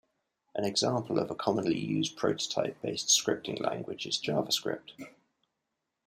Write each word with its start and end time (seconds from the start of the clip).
An 0.55 0.65
example 0.65 1.19
of 1.19 1.29
a 1.29 1.35
commonly 1.35 1.77
used 1.77 2.17
prototype-based 2.17 3.09
scripting 3.09 3.59
language 3.59 4.07
is 4.07 4.17
JavaScript. 4.17 4.93